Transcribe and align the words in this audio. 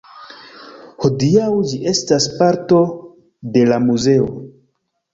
Hodiaŭ 1.05 1.51
ĝi 1.73 1.79
estas 1.93 2.29
parto 2.41 2.83
de 3.59 3.71
la 3.73 3.83
muzeo. 3.89 4.31